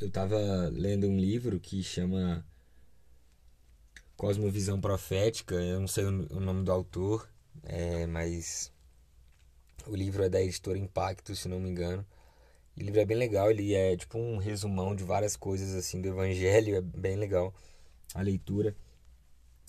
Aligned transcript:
eu 0.00 0.10
tava 0.10 0.38
lendo 0.72 1.06
um 1.06 1.18
livro 1.18 1.60
que 1.60 1.82
chama 1.82 2.44
Cosmovisão 4.16 4.80
Profética, 4.80 5.54
eu 5.54 5.80
não 5.80 5.88
sei 5.88 6.04
o 6.04 6.40
nome 6.40 6.64
do 6.64 6.72
autor, 6.72 7.28
é, 7.62 8.06
mas 8.06 8.72
o 9.86 9.94
livro 9.94 10.22
é 10.22 10.28
da 10.28 10.40
editora 10.40 10.78
Impacto, 10.78 11.36
se 11.36 11.48
não 11.48 11.60
me 11.60 11.68
engano. 11.68 12.04
o 12.76 12.80
livro 12.80 13.00
é 13.00 13.04
bem 13.04 13.16
legal, 13.16 13.50
ele 13.50 13.74
é 13.74 13.96
tipo 13.96 14.18
um 14.18 14.38
resumão 14.38 14.94
de 14.94 15.04
várias 15.04 15.36
coisas 15.36 15.74
assim 15.74 16.00
do 16.00 16.08
evangelho, 16.08 16.76
é 16.76 16.80
bem 16.80 17.16
legal 17.16 17.54
a 18.14 18.22
leitura. 18.22 18.74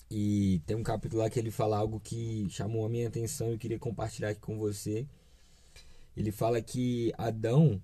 E 0.09 0.61
tem 0.65 0.75
um 0.77 0.83
capítulo 0.83 1.21
lá 1.21 1.29
que 1.29 1.39
ele 1.39 1.51
fala 1.51 1.77
algo 1.77 1.99
que 1.99 2.47
chamou 2.49 2.85
a 2.85 2.89
minha 2.89 3.07
atenção 3.07 3.49
e 3.49 3.53
eu 3.53 3.57
queria 3.59 3.79
compartilhar 3.79 4.29
aqui 4.29 4.41
com 4.41 4.57
você. 4.57 5.05
Ele 6.15 6.31
fala 6.31 6.61
que 6.61 7.13
Adão 7.17 7.81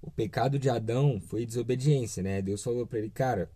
o 0.00 0.10
pecado 0.10 0.58
de 0.58 0.70
Adão 0.70 1.20
foi 1.20 1.44
desobediência, 1.44 2.22
né? 2.22 2.40
Deus 2.40 2.62
falou 2.62 2.86
para 2.86 2.98
ele, 2.98 3.10
cara, 3.10 3.50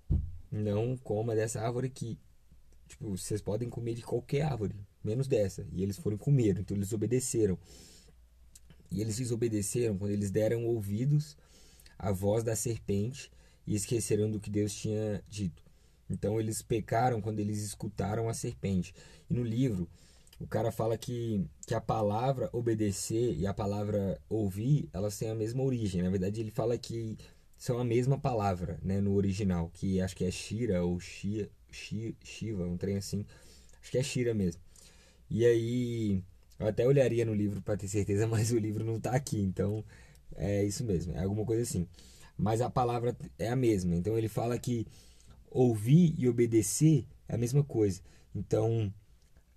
não 0.51 0.97
coma 0.97 1.35
dessa 1.35 1.61
árvore 1.61 1.87
aqui. 1.87 2.19
Tipo, 2.89 3.17
vocês 3.17 3.41
podem 3.41 3.69
comer 3.69 3.95
de 3.95 4.03
qualquer 4.03 4.43
árvore, 4.43 4.75
menos 5.03 5.27
dessa. 5.27 5.67
E 5.73 5.83
eles 5.83 5.97
foram 5.97 6.19
comer, 6.19 6.59
então 6.59 6.77
eles 6.77 6.93
obedeceram. 6.93 7.59
E 8.91 9.01
eles 9.01 9.17
desobedeceram 9.17 9.97
quando 9.97 10.11
eles 10.11 10.31
deram 10.31 10.67
ouvidos 10.67 11.37
à 11.99 12.13
voz 12.13 12.45
da 12.45 12.55
serpente 12.55 13.31
e 13.67 13.75
esqueceram 13.75 14.31
do 14.31 14.41
que 14.41 14.51
Deus 14.51 14.75
tinha 14.75 15.23
dito. 15.29 15.63
Então 16.11 16.39
eles 16.39 16.61
pecaram 16.61 17.21
quando 17.21 17.41
eles 17.41 17.63
escutaram 17.63 18.29
a 18.29 18.35
serpente. 18.35 18.95
E 19.31 19.35
no 19.35 19.43
livro, 19.43 19.89
o 20.43 20.47
cara 20.49 20.73
fala 20.73 20.99
que, 20.99 21.47
que 21.67 21.73
a 21.73 21.81
palavra 21.81 22.51
obedecer 22.53 23.33
e 23.39 23.47
a 23.47 23.55
palavra 23.55 24.21
ouvir, 24.29 24.89
elas 24.93 25.17
têm 25.17 25.31
a 25.31 25.35
mesma 25.37 25.63
origem. 25.63 26.03
Na 26.03 26.11
verdade, 26.11 26.41
ele 26.41 26.51
fala 26.51 26.77
que 26.77 27.17
são 27.57 27.79
a 27.79 27.85
mesma 27.85 28.19
palavra, 28.19 28.79
né, 28.83 29.01
no 29.01 29.15
original, 29.15 29.71
que 29.73 30.01
acho 30.01 30.17
que 30.17 30.25
é 30.25 30.31
Shira 30.33 30.85
ou 30.85 30.99
Shia, 30.99 31.49
Shiva, 31.71 32.67
um 32.67 32.77
trem 32.77 32.97
assim. 32.97 33.25
Acho 33.81 33.93
que 33.93 33.99
é 33.99 34.03
Shira 34.03 34.35
mesmo. 34.35 34.61
E 35.31 35.47
aí, 35.47 36.25
eu 36.59 36.67
até 36.67 36.85
olharia 36.87 37.25
no 37.25 37.35
livro 37.35 37.63
para 37.63 37.77
ter 37.77 37.87
certeza, 37.87 38.27
mas 38.29 38.51
o 38.51 38.59
livro 38.59 38.85
não 38.85 38.97
está 38.97 39.13
aqui, 39.13 39.41
então 39.41 39.85
é 40.35 40.65
isso 40.65 40.83
mesmo, 40.83 41.15
é 41.15 41.23
alguma 41.23 41.45
coisa 41.45 41.63
assim. 41.63 41.87
Mas 42.37 42.61
a 42.61 42.69
palavra 42.69 43.17
é 43.39 43.49
a 43.49 43.55
mesma. 43.55 43.95
Então 43.95 44.19
ele 44.19 44.29
fala 44.29 44.59
que 44.59 44.87
ouvir 45.49 46.17
e 46.19 46.29
obedecer 46.29 47.07
é 47.29 47.37
a 47.37 47.39
mesma 47.39 47.63
coisa. 47.63 48.01
Então, 48.35 48.93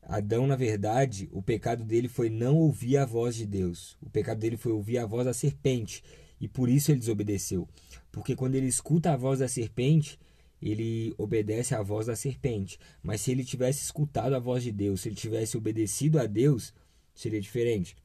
Adão, 0.08 0.46
na 0.46 0.56
verdade, 0.56 1.28
o 1.32 1.42
pecado 1.42 1.84
dele 1.84 2.08
foi 2.08 2.30
não 2.30 2.56
ouvir 2.56 2.98
a 2.98 3.06
voz 3.06 3.36
de 3.36 3.46
Deus. 3.46 3.98
O 4.02 4.10
pecado 4.10 4.40
dele 4.40 4.56
foi 4.56 4.72
ouvir 4.72 5.00
a 5.00 5.06
voz 5.06 5.26
da 5.26 5.34
serpente. 5.34 6.04
E 6.40 6.48
por 6.48 6.70
isso 6.70 6.92
ele 6.92 7.00
desobedeceu. 7.00 7.68
Porque 8.12 8.36
quando 8.36 8.56
ele 8.56 8.68
escuta 8.68 9.12
a 9.12 9.18
voz 9.18 9.40
da 9.40 9.48
serpente, 9.48 10.20
ele 10.62 11.14
obedece 11.18 11.74
à 11.74 11.82
voz 11.82 12.06
da 12.06 12.16
serpente. 12.16 12.80
Mas 13.02 13.22
se 13.22 13.32
ele 13.32 13.44
tivesse 13.44 13.84
escutado 13.84 14.36
a 14.36 14.40
voz 14.40 14.64
de 14.64 14.72
Deus, 14.72 15.02
se 15.02 15.10
ele 15.10 15.16
tivesse 15.16 15.58
obedecido 15.58 16.20
a 16.20 16.26
Deus, 16.26 16.74
seria 17.14 17.42
diferente. 17.42 17.96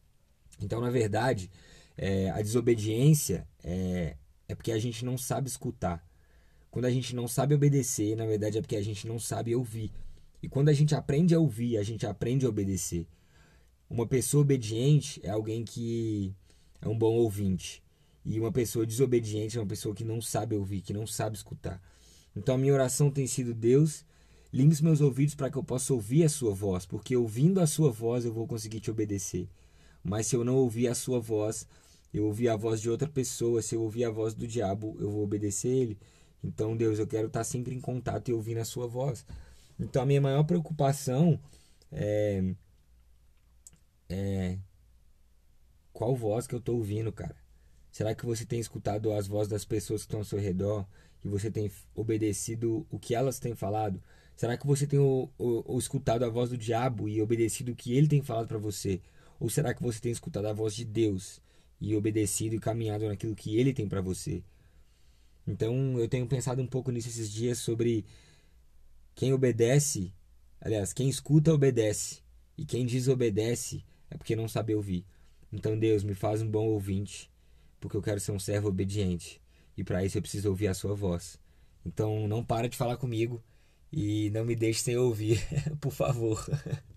Então, 0.60 0.80
na 0.80 0.90
verdade, 0.90 1.50
é, 1.96 2.30
a 2.30 2.40
desobediência 2.40 3.46
é, 3.62 4.16
é 4.48 4.54
porque 4.54 4.72
a 4.72 4.78
gente 4.78 5.04
não 5.04 5.18
sabe 5.18 5.48
escutar. 5.48 6.04
Quando 6.70 6.86
a 6.86 6.90
gente 6.90 7.14
não 7.14 7.26
sabe 7.26 7.54
obedecer, 7.54 8.16
na 8.16 8.24
verdade 8.24 8.58
é 8.58 8.60
porque 8.60 8.76
a 8.76 8.82
gente 8.82 9.06
não 9.06 9.18
sabe 9.18 9.54
ouvir. 9.54 9.92
E 10.42 10.48
quando 10.48 10.68
a 10.68 10.72
gente 10.72 10.94
aprende 10.94 11.34
a 11.34 11.38
ouvir, 11.38 11.76
a 11.76 11.82
gente 11.82 12.06
aprende 12.06 12.46
a 12.46 12.48
obedecer. 12.48 13.06
Uma 13.88 14.06
pessoa 14.06 14.42
obediente 14.42 15.20
é 15.22 15.30
alguém 15.30 15.64
que 15.64 16.32
é 16.80 16.88
um 16.88 16.96
bom 16.96 17.12
ouvinte. 17.14 17.82
E 18.24 18.38
uma 18.38 18.52
pessoa 18.52 18.86
desobediente 18.86 19.56
é 19.56 19.60
uma 19.60 19.66
pessoa 19.66 19.94
que 19.94 20.04
não 20.04 20.20
sabe 20.20 20.54
ouvir, 20.54 20.80
que 20.82 20.92
não 20.92 21.06
sabe 21.06 21.36
escutar. 21.36 21.80
Então 22.36 22.54
a 22.54 22.58
minha 22.58 22.72
oração 22.72 23.10
tem 23.10 23.26
sido: 23.26 23.52
Deus, 23.52 24.04
limpe 24.52 24.74
os 24.74 24.80
meus 24.80 25.00
ouvidos 25.00 25.34
para 25.34 25.50
que 25.50 25.56
eu 25.56 25.64
possa 25.64 25.92
ouvir 25.92 26.24
a 26.24 26.28
sua 26.28 26.54
voz, 26.54 26.86
porque 26.86 27.16
ouvindo 27.16 27.60
a 27.60 27.66
sua 27.66 27.90
voz 27.90 28.24
eu 28.24 28.32
vou 28.32 28.46
conseguir 28.46 28.80
te 28.80 28.90
obedecer. 28.90 29.48
Mas 30.02 30.26
se 30.26 30.36
eu 30.36 30.44
não 30.44 30.56
ouvir 30.56 30.88
a 30.88 30.94
sua 30.94 31.20
voz, 31.20 31.66
eu 32.12 32.24
ouvir 32.26 32.48
a 32.48 32.56
voz 32.56 32.80
de 32.80 32.90
outra 32.90 33.08
pessoa, 33.08 33.62
se 33.62 33.74
eu 33.74 33.82
ouvir 33.82 34.04
a 34.04 34.10
voz 34.10 34.34
do 34.34 34.46
diabo, 34.46 34.96
eu 34.98 35.10
vou 35.10 35.22
obedecer 35.22 35.68
ele. 35.68 35.98
Então, 36.42 36.76
Deus, 36.76 36.98
eu 36.98 37.06
quero 37.06 37.26
estar 37.26 37.44
sempre 37.44 37.74
em 37.74 37.80
contato 37.80 38.28
e 38.28 38.32
ouvindo 38.32 38.58
a 38.58 38.64
sua 38.64 38.86
voz. 38.86 39.24
Então 39.80 40.02
a 40.02 40.06
minha 40.06 40.20
maior 40.20 40.44
preocupação 40.44 41.40
é, 41.90 42.54
é 44.08 44.58
qual 45.92 46.14
voz 46.14 46.46
que 46.46 46.54
eu 46.54 46.58
estou 46.58 46.76
ouvindo, 46.76 47.12
cara? 47.12 47.36
Será 47.90 48.14
que 48.14 48.24
você 48.24 48.44
tem 48.44 48.60
escutado 48.60 49.12
as 49.12 49.26
vozes 49.26 49.50
das 49.50 49.64
pessoas 49.64 50.02
que 50.02 50.06
estão 50.06 50.20
ao 50.20 50.24
seu 50.24 50.38
redor 50.38 50.86
e 51.24 51.28
você 51.28 51.50
tem 51.50 51.70
obedecido 51.94 52.86
o 52.90 52.98
que 52.98 53.14
elas 53.14 53.38
têm 53.38 53.54
falado? 53.54 54.00
Será 54.36 54.56
que 54.56 54.66
você 54.66 54.86
tem 54.86 54.98
o, 54.98 55.28
o, 55.36 55.74
o 55.74 55.78
escutado 55.78 56.24
a 56.24 56.28
voz 56.28 56.50
do 56.50 56.56
diabo 56.56 57.08
e 57.08 57.20
obedecido 57.20 57.72
o 57.72 57.76
que 57.76 57.96
ele 57.96 58.08
tem 58.08 58.22
falado 58.22 58.46
para 58.46 58.58
você? 58.58 59.00
Ou 59.38 59.50
será 59.50 59.74
que 59.74 59.82
você 59.82 60.00
tem 60.00 60.12
escutado 60.12 60.46
a 60.46 60.52
voz 60.52 60.74
de 60.74 60.84
Deus 60.84 61.40
e 61.80 61.96
obedecido 61.96 62.54
e 62.54 62.60
caminhado 62.60 63.08
naquilo 63.08 63.34
que 63.34 63.58
ele 63.58 63.72
tem 63.72 63.88
para 63.88 64.00
você? 64.00 64.42
Então 65.46 65.98
eu 65.98 66.08
tenho 66.08 66.26
pensado 66.26 66.62
um 66.62 66.66
pouco 66.66 66.90
nisso 66.90 67.08
esses 67.08 67.30
dias 67.30 67.58
sobre 67.58 68.04
quem 69.20 69.34
obedece, 69.34 70.14
aliás, 70.58 70.94
quem 70.94 71.06
escuta 71.06 71.52
obedece, 71.52 72.22
e 72.56 72.64
quem 72.64 72.86
desobedece 72.86 73.84
é 74.08 74.16
porque 74.16 74.34
não 74.34 74.48
sabe 74.48 74.74
ouvir. 74.74 75.04
Então, 75.52 75.78
Deus, 75.78 76.02
me 76.02 76.14
faz 76.14 76.40
um 76.40 76.50
bom 76.50 76.68
ouvinte, 76.68 77.30
porque 77.78 77.98
eu 77.98 78.00
quero 78.00 78.18
ser 78.18 78.32
um 78.32 78.38
servo 78.38 78.68
obediente, 78.68 79.38
e 79.76 79.84
para 79.84 80.02
isso 80.02 80.16
eu 80.16 80.22
preciso 80.22 80.48
ouvir 80.48 80.68
a 80.68 80.74
sua 80.74 80.94
voz. 80.94 81.38
Então, 81.84 82.26
não 82.26 82.42
para 82.42 82.66
de 82.66 82.78
falar 82.78 82.96
comigo 82.96 83.44
e 83.92 84.30
não 84.30 84.42
me 84.42 84.56
deixe 84.56 84.80
sem 84.80 84.96
ouvir, 84.96 85.38
por 85.82 85.92
favor. 85.92 86.42